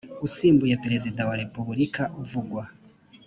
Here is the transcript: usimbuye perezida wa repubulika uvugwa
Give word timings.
usimbuye 0.25 0.75
perezida 0.83 1.19
wa 1.27 1.35
repubulika 1.41 2.03
uvugwa 2.21 2.63